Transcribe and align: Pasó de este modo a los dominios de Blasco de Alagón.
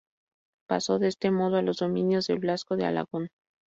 Pasó 0.67 0.97
de 0.97 1.07
este 1.09 1.29
modo 1.29 1.57
a 1.57 1.61
los 1.61 1.77
dominios 1.77 2.25
de 2.25 2.33
Blasco 2.33 2.75
de 2.75 2.85
Alagón. 2.87 3.29